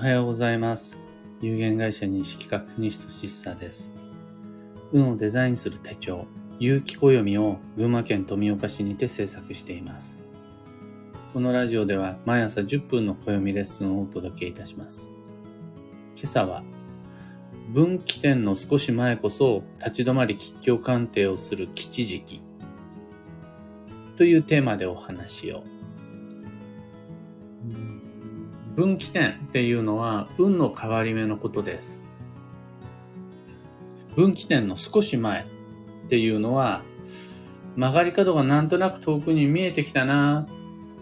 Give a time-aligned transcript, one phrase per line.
[0.00, 0.98] おはようございます。
[1.42, 3.92] 有限会社西企画西俊久です。
[4.92, 6.24] 運をデザインする手帳、
[6.58, 10.18] 有機暦を群馬県富岡市にて制作しています。
[11.34, 15.10] このラジオでは毎朝10分の暦レッスンをお届けいたします。
[16.16, 16.62] 今朝は、
[17.68, 22.40] 分岐点の少し前こそ立ち止まり吉凶鑑定をする吉時期
[24.16, 25.62] というテーマでお話を。
[28.74, 32.00] 分岐点っていうのは運の変わり目のことです。
[34.14, 36.82] 分岐点の少し前っていうのは
[37.76, 40.46] 曲がり角がなんとなく遠くに見えてきたな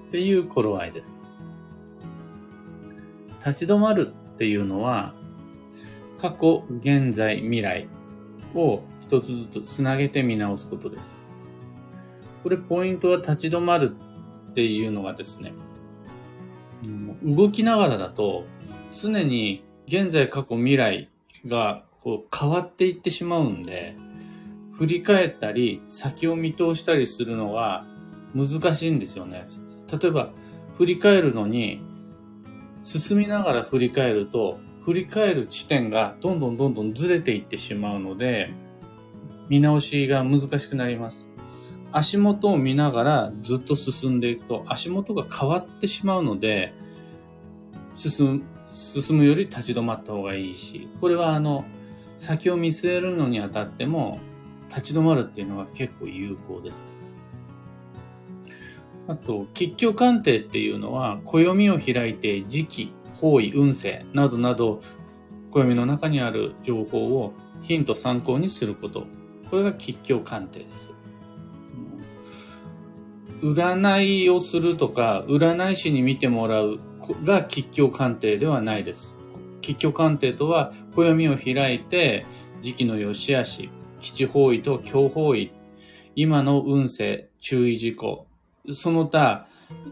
[0.08, 1.16] っていう頃合いです。
[3.46, 5.14] 立ち止まるっていうのは
[6.18, 7.88] 過去、現在、未来
[8.54, 11.20] を一つずつつなげて見直すことです。
[12.42, 13.94] これポイントは立ち止まる
[14.50, 15.52] っていうのがですね、
[17.24, 18.44] 動きながらだと
[18.92, 21.08] 常に現在、過去、未来
[21.46, 23.96] がこう変わっていってしまうんで、
[24.72, 27.84] 振り返ったり先を見通したりするのが
[28.34, 29.46] 難しいんですよね。
[29.90, 30.30] 例えば
[30.76, 31.80] 振り返るのに
[32.82, 38.54] 進みながら振り返ると振り返る地点がどんどんどんどんずれていってしまうので
[39.48, 41.27] 見直しが難しくなります。
[41.92, 46.72] 足元を見ながらずっと進んでいくと足元が変わってしまうので
[47.94, 51.64] 進む進むより立ち止まった方がいいしこれはあの
[52.16, 54.20] 先を見据えるのにあたっても
[54.68, 56.84] 立ち止まるっていうのが結構有効です。
[59.06, 64.82] あと、吉凶鑑定っていうのは、暦を開いて時期、方位、運勢などなど、
[65.50, 69.06] 暦の中にある情報をヒント参考にすること。
[69.50, 70.94] これが吉凶鑑定です。
[73.42, 76.80] 占いをするとか、占い師に見てもらう
[77.24, 79.16] が吉凶鑑定ではないです。
[79.60, 82.26] 吉凶鑑定とは、暦を開いて、
[82.60, 85.52] 時期の良し悪し、基地方位と強方位、
[86.16, 88.26] 今の運勢、注意事項、
[88.72, 89.46] その他、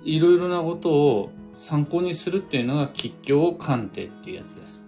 [0.04, 4.84] いろいろなことを参考にするっていうのが吉凶鑑定っていうやつです。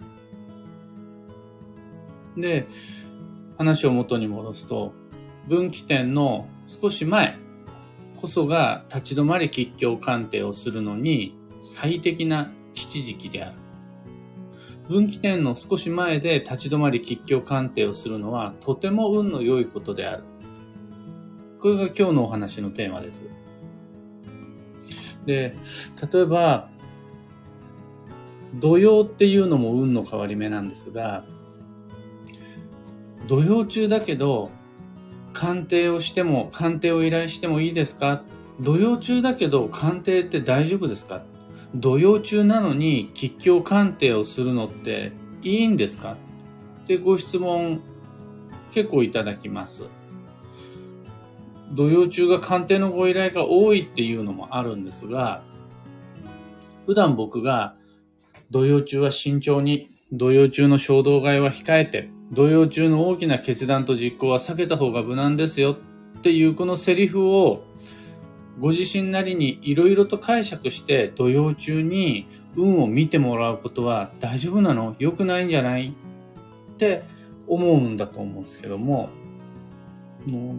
[2.37, 2.67] で、
[3.57, 4.93] 話を元に戻すと、
[5.47, 7.39] 分岐点の少し前
[8.21, 13.57] こそが立ち止まり吉凶鑑定をするのに最適な吉時期である。
[14.89, 20.25] 分岐点の少し前で立ち止まり吉凶鑑定をするのはとても運の良いことである。
[21.61, 23.29] これが今日のお話のテーマです。
[25.27, 25.55] で、
[26.13, 26.71] 例えば、
[28.55, 31.25] 土曜っていうのも運の変わり目なんですが、
[33.27, 34.51] 土曜中だけど、
[35.33, 38.23] 鑑定をしても、鑑定を依頼してもいいですか？
[38.61, 41.23] 土曜中だけど、鑑定って大丈夫ですか？
[41.75, 45.13] 土曜中なのに吉凶鑑定をするのって
[45.43, 46.17] いいんですか？
[46.85, 47.81] ってご質問
[48.73, 49.85] 結構いただきます。
[51.73, 55.43] 土曜中が鑑定のご依頼が多いっていうのもあるんですが、
[56.87, 57.75] 普段僕が
[58.51, 65.77] 土曜中は慎重に、土曜中の衝動買いは控えて、土曜中の大きな決断と実行は避けた方が無難ですよ
[66.19, 67.65] っていうこのセリフを
[68.59, 74.97] ご自身なりにいろいろと解釈して土曜中に運を見てもらうことは大丈夫なの？
[74.99, 75.95] 良くないんじゃない？
[76.73, 77.05] って
[77.47, 79.11] 思うんだと思うんですけども、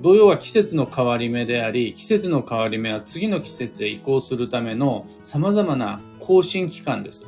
[0.01, 7.25] 土曜は季節の変わり目であり、季節の変わり目は次の季節へ移行するための様々な更新期間です。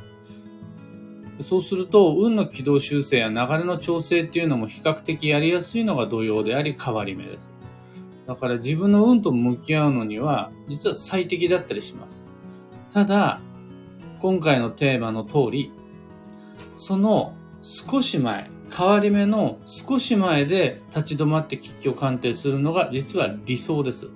[1.43, 7.51] そうすると、運の軌道修正や流れの調整っていうのも比較的やりやすいのが土曜であり変わり目です。
[8.27, 12.25] だから自分の運と向き合うのには、実は最適だったりします。
[12.93, 13.41] ただ、
[14.21, 15.71] 今回のテーマの通り、
[16.75, 24.09] その少し前、変わり目の少し前で立ち止まって吉凶鑑定するのが実は理想です。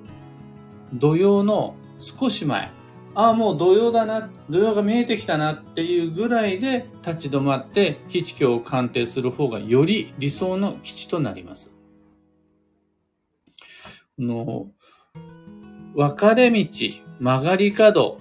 [0.93, 2.69] 土曜の少し前、
[3.15, 11.73] ああ、もう土曜だな、土曜が見えてきたなっていうぐらいで立ち止まって吉凶を鑑定する方がより理想の吉となります。
[14.19, 14.67] の、
[15.95, 16.67] 分かれ道、
[17.21, 18.17] 曲がり角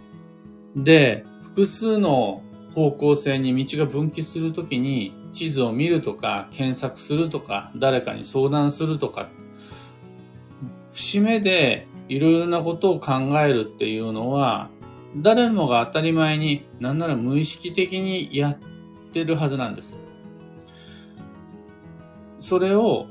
[0.76, 2.43] で複数の
[2.75, 9.29] 方向性に道が分岐するときに地図を見るとか検索するとか誰かに相談するとか
[10.90, 14.70] 節目でいろいろなことを考えるっていうのは
[15.16, 18.58] 誰もが当たり前になんなら無意識的にやっ
[19.12, 19.96] てるはずなんです。
[22.40, 23.06] それを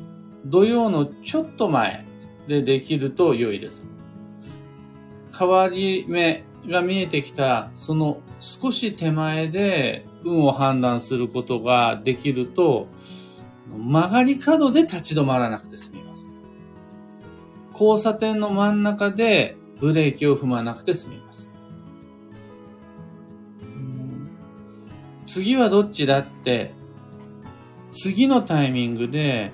[0.46, 2.06] 土曜のちょっと前
[2.48, 3.86] でできると良いです。
[5.38, 12.88] 変わり目が見えてきたその少し手前で運を判断することができると、
[13.70, 16.28] 曲がり角で立ち止まらなくて済みます。
[17.72, 21.43] 交差点の真ん中でブレーキを踏まなくて済みます。
[25.34, 26.74] 次はどっちだって、
[27.92, 29.52] 次のタイミングで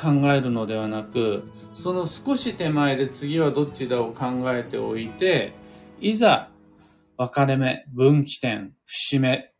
[0.00, 1.44] 考えるのではなく、
[1.74, 5.52] その少し手前で次はどっちだを考えておいて、
[6.00, 6.48] いざ
[7.18, 9.52] 分かれ目、分岐点、節目、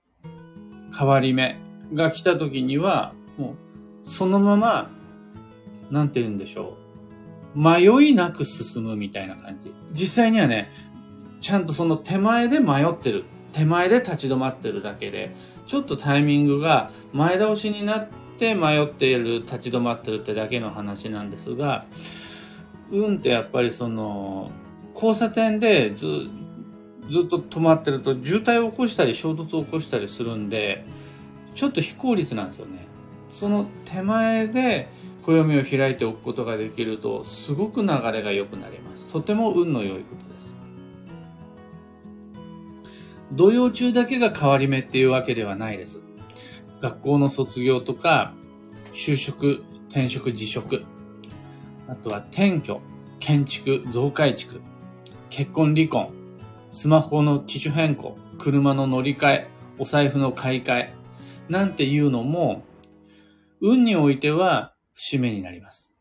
[0.98, 1.58] 変わり目
[1.92, 4.90] が来た時には、もうそのまま、
[5.90, 6.78] なんて言うんでしょ
[7.54, 7.60] う。
[7.60, 9.74] 迷いなく進むみたいな感じ。
[9.92, 10.72] 実際にはね、
[11.42, 13.24] ちゃんとその手前で迷ってる。
[13.52, 15.34] 手前で立ち止まってるだけで、
[15.66, 18.08] ちょっとタイミングが前倒しになっ
[18.38, 21.84] て迷っている、立ち止まってるってだけの話なんですが、
[22.90, 24.50] 運ってやっぱりその、
[24.94, 26.06] 交差点でず
[27.08, 30.84] ずっと止まってると渋滞を起こしたり衝突を起こしたりするんで、
[31.54, 32.86] ちょっと非効率なんですよね。
[33.30, 34.88] その手前で
[35.24, 39.08] 暦を開いておくことができると、すごく流れが良くなります。
[39.08, 40.29] とても運の良いこと
[43.32, 46.00] 土曜中だけが変わり目っていうわけではないです。
[46.80, 48.34] 学校の卒業とか、
[48.92, 50.84] 就職、転職、辞職、
[51.88, 52.80] あとは転居、
[53.18, 54.60] 建築、増改築、
[55.28, 56.10] 結婚、離婚、
[56.68, 59.48] スマホの機種変更、車の乗り換え、
[59.78, 60.94] お財布の買い替え、
[61.48, 62.64] なんていうのも、
[63.60, 65.92] 運においては節目になります。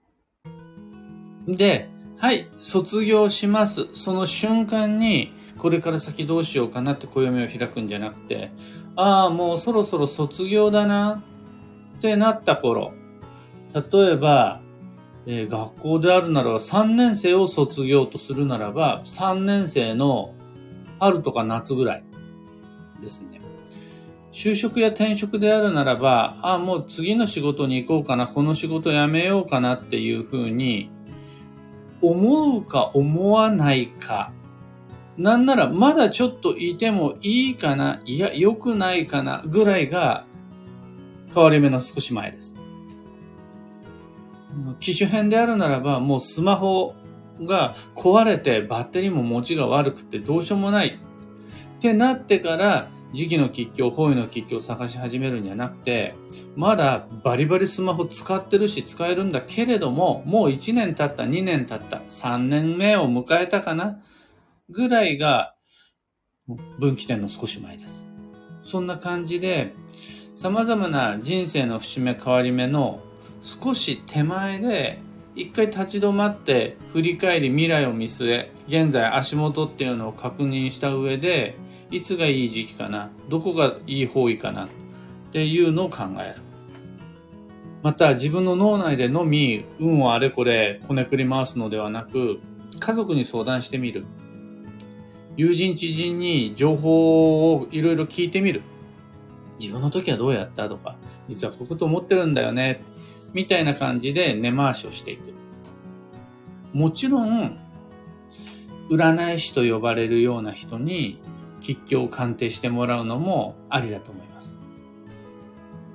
[1.48, 3.88] で、はい、卒業します。
[3.94, 8.52] その瞬間に、これから先どうしようかなって暦を開くんじゃなくて、
[8.96, 11.24] ああ、もうそろそろ卒業だな
[11.98, 12.94] ってなった頃、
[13.74, 14.62] 例えば、
[15.26, 20.34] えー、学校であるならば3年生を卒業とするならば、3年生の
[21.00, 22.04] 春とか夏ぐらい
[23.02, 23.40] ですね。
[24.32, 30.90] 就職や転職であるならば、ああ、もう次の仕事に行こうかな、この仕事辞めようかなっていうふうに、
[32.02, 34.32] 思うか思わないか、
[35.20, 40.26] なんならまだちょっといてもいいかな、いや、良くないかな、ぐらいが
[41.36, 42.56] 変わり目の少し前です。
[44.80, 46.96] 機種変であるならば、もうスマホ
[47.42, 50.88] が壊れてバッテリーも持ちが悪くてどうしようもない
[51.78, 56.16] ってなってから時期の吉祥、方位の吉祥を探し始めるんじゃなくて、
[56.56, 64.00] まだバリバリスマホ使ってるし使えるんだけれども、もう1年経った、2年経った、3年目を迎えたかな
[64.70, 65.56] ぐらいが
[66.78, 68.06] 分岐点の少し前です。
[68.64, 69.74] そんな感じで、
[70.36, 73.02] 様々な人生の節目変わり目の
[73.44, 75.00] 少し手前で
[75.36, 81.58] 一回立ち止まって振り返り未来を見据え、現在足元っていうのを確認した上で、
[81.92, 84.70] いつがいい時期かな、どこがいい方位かなっ
[85.32, 86.42] ていうのを考える。
[87.82, 92.40] また自分の脳内でのみ運をあれこれこねくり回すのではなく、
[92.80, 94.06] 家族に相談してみる。
[95.38, 98.62] 友人知人に情報をいろいろ聞いてみる。
[99.60, 100.96] 自分の時はどうやったとか、
[101.28, 102.84] 実はこういうこと思ってるんだよね。
[103.34, 105.34] みたいな感じで根回しをしていく。
[106.74, 107.58] もちろん、
[108.90, 111.22] 占い師と呼ばれるような人に
[111.62, 114.58] 吉凶を鑑定してもらうのもありだと思います。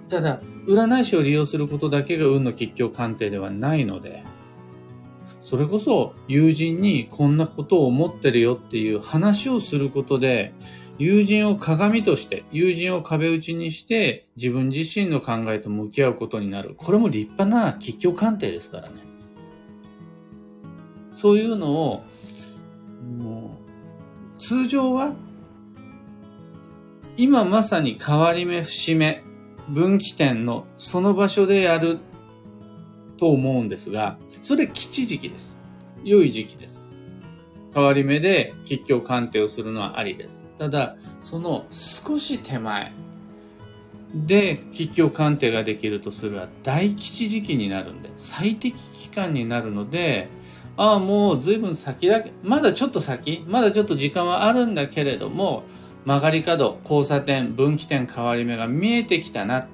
[0.09, 4.23] ただ、占い師を利用することだけが運の吉凶鑑定ではないので、
[5.45, 10.55] それこそ友人にこんなことを思ってるよっていう話をすることで、
[10.97, 16.75] 友人を鏡として、友人を壁打ちにして、自分自身の考えと向き合うことになる。
[16.75, 18.95] これも立派な吉祥鑑定ですからね。
[21.15, 22.03] そういうのを、
[23.19, 23.59] も
[24.39, 25.13] う、通常は、
[27.19, 29.23] 今まさに変わり目、節目、
[29.69, 31.99] 分岐点のその場所でやる
[33.17, 35.57] と思うんですが、それ吉時期です。
[36.05, 36.85] 良い時期です。
[37.75, 40.47] 変わり目で吉祥鑑定をするのはありです。
[40.59, 42.93] ただ、その少し手前
[44.15, 50.29] で吉祥鑑定ができるとするは大吉時期になるんで、最適期間になるので、
[50.77, 55.65] ああ、もう随分先だけ、まだちょっと先、まだちょっと時間はあるんだけれども、
[56.05, 59.67] 曲がり角、交差点、分岐点変わり目が見えてきたな。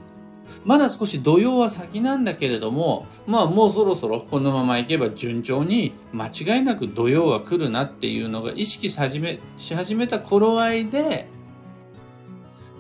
[0.65, 11.29] まだ少し土曜は先なんだけれども、まあもうそろそろこのままいけば順調に間違いなく土曜は来るなっていうのが意識し始めし始めた頃合いで、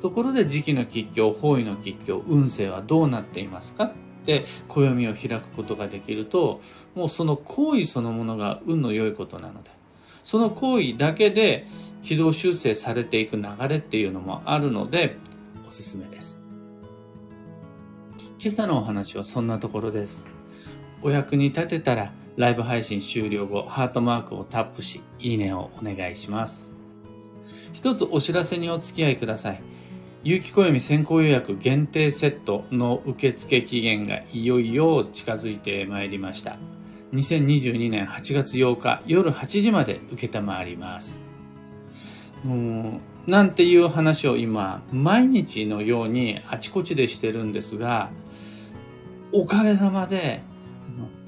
[0.03, 3.85] ところで時期の吉祥、方位の吉祥、運勢はどうなっていますか？
[3.85, 3.93] っ
[4.27, 6.61] て暦を開くことができると、
[6.95, 9.71] もうその行為そのものが運の良いことなので、
[10.23, 11.67] その行為だけで
[12.03, 15.17] 軌道修正されていく流れっていうのもあるので、
[15.67, 16.40] おすすめです。
[18.43, 20.27] 今朝のお話はそんなところです。
[21.03, 26.73] お役に立てたら、ライブ配信終了後、ハートマークをタップし、いいねをお願いします。
[27.75, 29.61] 一つお知らせにお付き合いください。
[30.25, 36.57] 有機暦先行予約限定セットの受付期限がいよいよ近づいてまいりました。
[37.13, 41.21] 2022年8月8日夜8時まで受けたまわります。
[42.47, 48.09] うんなんていう話を今、毎日のようにあちこちでしてるんですが、
[49.33, 50.43] おかげさまで、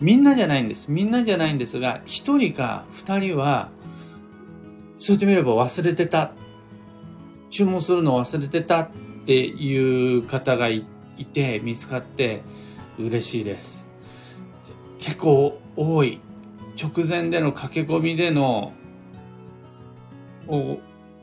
[0.00, 0.90] みんなじゃないんです。
[0.90, 3.70] みんなじゃないんですが、一人か二人は、
[4.98, 6.32] そう言ってみれば忘れてた。
[7.50, 8.90] 注文するの忘れてたっ
[9.26, 10.84] ていう方がい
[11.32, 12.42] て、見つかって
[12.98, 13.86] 嬉しいです。
[14.98, 16.20] 結構多い。
[16.80, 18.72] 直前での駆け込みでの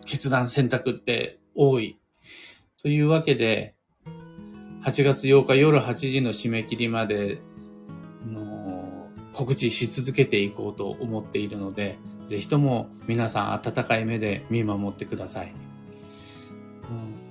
[0.05, 1.99] 決断選択って多い。
[2.81, 3.75] というわけで、
[4.83, 7.41] 8月8日夜8時の締め切りまで
[8.25, 15.53] の告知し続けていこうと思っているので、ぜひとも皆さん温かい目で見守ってください。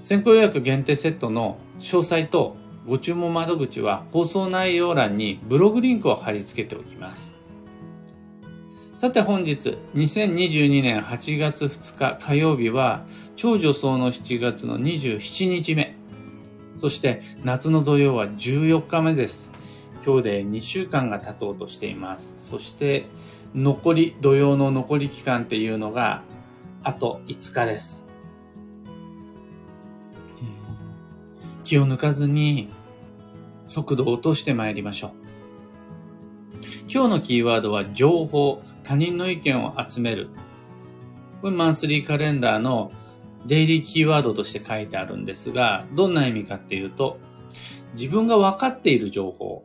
[0.00, 7.36] 先行予約限定セットの詳細とご注文窓口は放送内容欄にブログリンクを貼り付けておきます。
[8.96, 13.04] さて本日、2022年8月2日火曜日は、
[13.36, 15.97] 超女装の7月の27日目。
[16.78, 19.50] そして夏の土曜は14日目です。
[20.06, 22.34] 今日で2週間が経とうとしています。
[22.38, 23.06] そして
[23.54, 26.22] 残り、土曜の残り期間っていうのが、
[26.82, 28.04] あと5日です。
[31.64, 32.70] 気を抜かずに
[33.66, 35.10] 速度を落としてまいりましょう。
[36.90, 40.30] 今日のキーワードは情報、他人の意見を集める。
[41.42, 42.92] これマンスリーカレンダーの
[43.48, 47.18] デイリーキーワードとして書いてあるんですが、どんな意味かっていうと、
[47.96, 49.64] 自分が分かっている情報、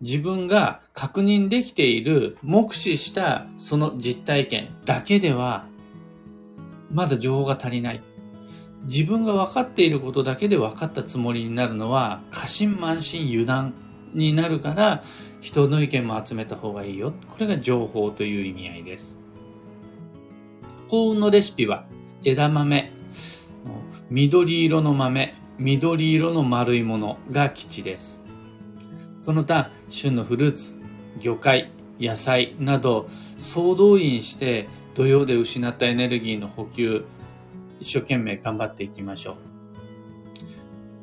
[0.00, 5.66] 自分が確認できている目視したその実体験だけでは、
[6.92, 8.00] まだ情報が足りない。
[8.84, 13.74] 自分が分かっていることだけで分かったつもりになるのは、過信慢心油断
[14.14, 15.02] になるから、
[15.40, 17.12] 人の意見も集めた方がいいよ。
[17.30, 19.18] これが情報という意味合いです。
[20.88, 21.86] 幸運のレシピは
[22.22, 22.93] 枝豆、
[24.10, 28.22] 緑色の豆、緑色の丸いものが基地です。
[29.16, 30.74] その他、旬のフルーツ、
[31.20, 33.08] 魚介、野菜など
[33.38, 37.06] 総動員して土曜で失ったエネルギーの補給、
[37.80, 39.36] 一生懸命頑張っていきましょ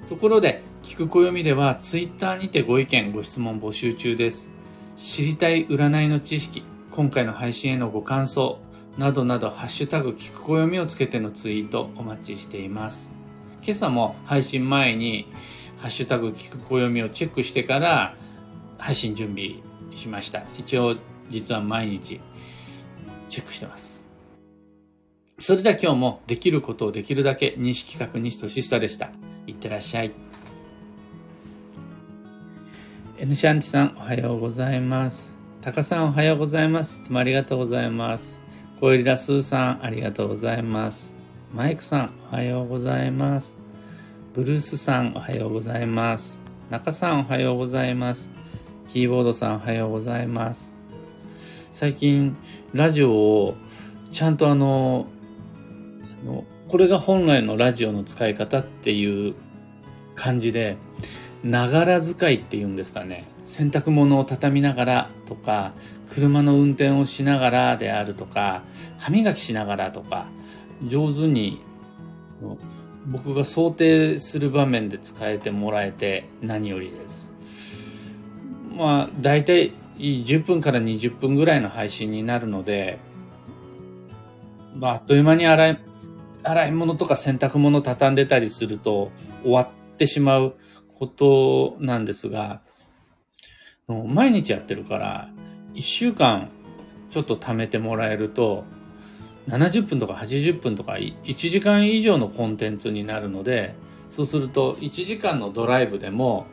[0.03, 0.07] う。
[0.07, 4.51] ところで、聞く暦ではツイッターにてご意見、ご質問募集中です。
[4.95, 8.59] 知りたい占いの知識、今回の配信へのご感想、
[8.97, 13.11] などなど、ハッシュタグ聞く暦をつけてのツイートお待ちしています。
[13.63, 15.27] 今朝も配信前に、
[15.77, 18.15] ハッシュタグ聞く暦をチェックしてから
[18.77, 19.55] 配信準備
[19.95, 20.43] しました。
[20.57, 20.95] 一応、
[21.29, 22.19] 実は毎日
[23.29, 24.05] チェックしてます。
[25.39, 29.09] それでは今日もできることをできるだけ認識確認しとしさでした。
[29.47, 30.11] いってらっしゃい。
[33.17, 35.31] N シャンチさん、おはようございます。
[35.61, 37.01] タカさん、おはようございます。
[37.01, 38.40] いつもありがとうございます。
[38.81, 41.13] コエリラスーさん、ありがとうございます。
[41.53, 43.55] マイクさん、おはようございます。
[44.33, 46.39] ブルースさん、おはようございます。
[46.71, 48.31] 中さん、おはようございます。
[48.87, 50.73] キーボードさん、おはようございます。
[51.71, 52.35] 最近、
[52.73, 53.55] ラジオを、
[54.11, 55.05] ちゃんとあの、
[56.67, 59.35] これが本来のラジオの使い方っていう
[60.15, 60.75] 感じで、
[61.43, 65.73] ながら使いっていうんですかね洗濯物を畳みながらとか
[66.11, 68.63] 車の運転をしながらであるとか
[68.97, 70.27] 歯磨きしながらとか
[70.85, 71.61] 上手に
[73.07, 77.31] 僕が想定する場面で使えてもらえて何よりです。
[78.75, 82.99] まあ大体10分から20分ぐらいの配信になるので、
[84.75, 85.79] まあ、あっという間に洗い
[86.43, 89.11] 洗い物とか洗濯物畳んでたりすると
[89.43, 90.55] 終わってしまう
[90.97, 92.61] ことなんですが、
[93.87, 95.29] 毎日やってるから、
[95.75, 96.49] 1週間
[97.09, 98.63] ちょっと貯めてもらえると、
[99.47, 103.75] 70分とか80分とか1時間以上のコンテンツになるので、
[104.09, 106.45] そうすると1時間のドライブでも、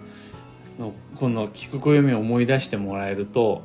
[1.17, 3.63] この聞く暦を思い出してもらえると、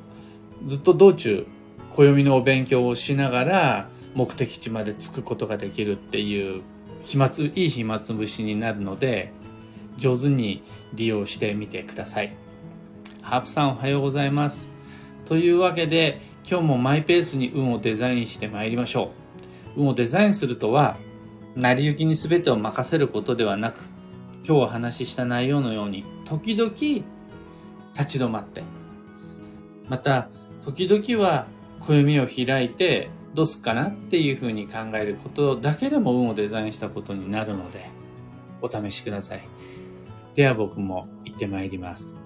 [0.67, 1.45] ずっと道中、
[1.95, 6.61] 暦のお勉強をしながら目的地まで着くことができるっていう
[7.03, 9.31] 暇つ、いい暇つぶしになるので、
[9.97, 12.35] 上手に利用してみてください。
[13.21, 14.72] ハープさんおはようございます。
[15.25, 19.11] というわけで、今日もマイペースに運をデザインしてまいりましょ
[19.75, 19.81] う。
[19.81, 20.97] 運をデザインするとは、
[21.55, 23.79] 成り行きに全てを任せることではなく、
[24.45, 27.05] 今日お話しした内容のように、時々立
[27.93, 28.63] ち止まって、
[29.87, 30.29] また、
[30.63, 31.47] 時々は
[31.79, 37.89] 暦を開いて、どうすっかなっていうふうに考えることだけでも運をデザインしたことになるので、
[38.61, 39.47] お試しください。
[40.35, 42.22] では僕も行ってまいります。